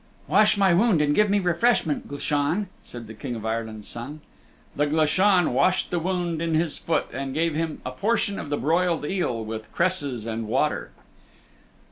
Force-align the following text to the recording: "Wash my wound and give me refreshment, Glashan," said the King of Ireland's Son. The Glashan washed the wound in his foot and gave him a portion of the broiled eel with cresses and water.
"Wash 0.27 0.57
my 0.57 0.73
wound 0.73 0.99
and 0.99 1.13
give 1.13 1.29
me 1.29 1.37
refreshment, 1.37 2.07
Glashan," 2.07 2.69
said 2.83 3.05
the 3.05 3.13
King 3.13 3.35
of 3.35 3.45
Ireland's 3.45 3.87
Son. 3.87 4.19
The 4.75 4.87
Glashan 4.87 5.53
washed 5.53 5.91
the 5.91 5.99
wound 5.99 6.41
in 6.41 6.55
his 6.55 6.79
foot 6.79 7.05
and 7.13 7.35
gave 7.35 7.53
him 7.53 7.83
a 7.85 7.91
portion 7.91 8.39
of 8.39 8.49
the 8.49 8.57
broiled 8.57 9.05
eel 9.05 9.45
with 9.45 9.71
cresses 9.71 10.25
and 10.25 10.47
water. 10.47 10.89